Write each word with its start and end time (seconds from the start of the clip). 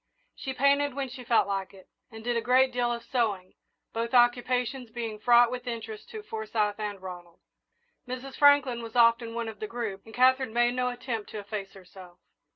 She 0.35 0.51
painted 0.51 0.95
when 0.95 1.09
she 1.09 1.23
felt 1.23 1.45
like 1.47 1.75
it, 1.75 1.87
and 2.09 2.23
did 2.23 2.35
a 2.35 2.41
great 2.41 2.71
deal 2.73 2.91
of 2.91 3.03
sewing, 3.03 3.53
both 3.93 4.15
occupations 4.15 4.89
being 4.89 5.19
fraught 5.19 5.51
with 5.51 5.67
interest 5.67 6.09
to 6.09 6.23
Forsyth 6.23 6.79
and 6.79 6.99
Ronald. 6.99 7.39
Mrs. 8.07 8.35
Franklin 8.35 8.81
was 8.81 8.95
often 8.95 9.35
one 9.35 9.47
of 9.47 9.59
the 9.59 9.67
group, 9.67 10.03
and 10.05 10.11
Katherine 10.15 10.53
made 10.53 10.73
no 10.73 10.89
attempt 10.89 11.29
to 11.29 11.37
efface 11.37 11.73
herself. 11.73 12.17